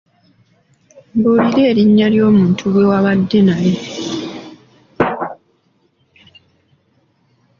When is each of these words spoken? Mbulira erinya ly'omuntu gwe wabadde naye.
Mbulira 1.17 1.61
erinya 1.71 2.07
ly'omuntu 2.13 2.63
gwe 2.73 2.83
wabadde 2.89 3.39
naye. 3.47 3.75